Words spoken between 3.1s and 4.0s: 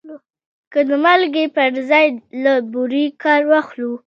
کار واخلو؟